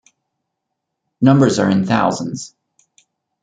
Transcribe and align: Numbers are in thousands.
Numbers 1.21 1.59
are 1.59 1.69
in 1.69 1.85
thousands. 1.85 2.55